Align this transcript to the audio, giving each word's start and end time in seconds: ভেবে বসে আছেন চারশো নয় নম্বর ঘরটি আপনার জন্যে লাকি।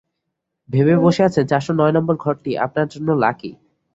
ভেবে 0.69 0.95
বসে 1.03 1.21
আছেন 1.27 1.45
চারশো 1.47 1.71
নয় 1.73 1.93
নম্বর 1.97 2.15
ঘরটি 2.23 2.51
আপনার 2.65 2.87
জন্যে 2.93 3.13
লাকি। 3.23 3.51